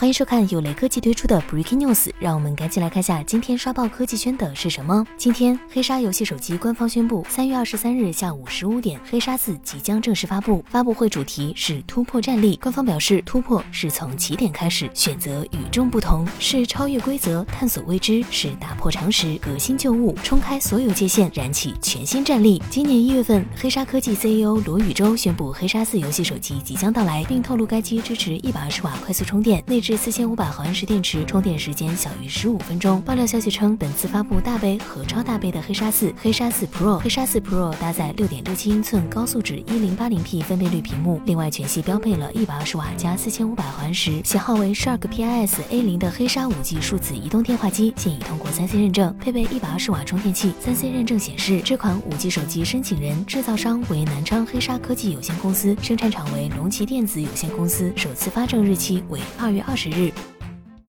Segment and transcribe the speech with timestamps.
[0.00, 5.04] 欢迎收看有雷科技推出的 Breaking News，让我们赶紧来看下今天刷爆科技圈的是什么。
[5.16, 10.64] 今天，黑鲨游戏手机官方宣布，三月二十三日下午十五点，黑鲨四即将正式发布。
[10.70, 12.56] 发布会主题是突破战力。
[12.62, 22.62] 官方表示，突破是从起点开始，选择与众不同，是超越规则，探索未知，是打破常识，革新旧物，冲开所有界限，燃起全新战力。
[22.70, 29.87] 今年一月份，黑鲨科技 CEO 罗宇洲宣布，黑鲨四游戏手机即将到来，并透露该机支持一百二十瓦快速充电，内置。
[29.88, 33.00] 至四千五百毫安时电池，充电时间小于十五分钟。
[33.00, 50.52] 爆料消息称，本次发布大杯和超大杯的黑鲨四、黑鲨四 Pro、黑鲨四 Pro 搭载六点六七英寸高素质一零八零 P 分辨率屏幕，另外全系标配了一百二十瓦加四千五百毫安时、型号为 Shark PIS A 零的黑鲨五 G 数字移动电话机，现已通过三 C 认证，配备一百二十瓦充电器。
[50.60, 60.37] 三 C 认证显示，这款五 G 手机申请人、制造商为南昌黑鲨科技有限公司，生产厂为龙旗电子有限公司，首次发证日期为二月二十日。